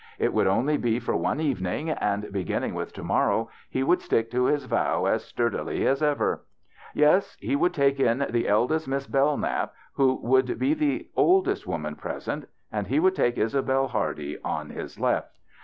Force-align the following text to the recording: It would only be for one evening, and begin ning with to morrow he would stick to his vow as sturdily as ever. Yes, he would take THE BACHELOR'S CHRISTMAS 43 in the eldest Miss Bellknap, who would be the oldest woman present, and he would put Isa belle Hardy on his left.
It 0.17 0.33
would 0.33 0.47
only 0.47 0.77
be 0.77 0.99
for 0.99 1.15
one 1.15 1.39
evening, 1.39 1.91
and 1.91 2.31
begin 2.33 2.63
ning 2.63 2.73
with 2.73 2.91
to 2.93 3.03
morrow 3.03 3.51
he 3.69 3.83
would 3.83 4.01
stick 4.01 4.31
to 4.31 4.45
his 4.45 4.65
vow 4.65 5.05
as 5.05 5.23
sturdily 5.23 5.85
as 5.85 6.01
ever. 6.01 6.43
Yes, 6.95 7.37
he 7.39 7.55
would 7.55 7.71
take 7.71 7.97
THE 7.97 8.05
BACHELOR'S 8.05 8.17
CHRISTMAS 8.17 8.33
43 8.33 8.39
in 8.39 8.43
the 8.43 8.49
eldest 8.49 8.87
Miss 8.87 9.05
Bellknap, 9.07 9.69
who 9.93 10.15
would 10.25 10.57
be 10.57 10.73
the 10.73 11.07
oldest 11.15 11.67
woman 11.67 11.95
present, 11.95 12.45
and 12.71 12.87
he 12.87 12.99
would 12.99 13.13
put 13.13 13.37
Isa 13.37 13.61
belle 13.61 13.89
Hardy 13.89 14.39
on 14.43 14.71
his 14.71 14.99
left. 14.99 15.37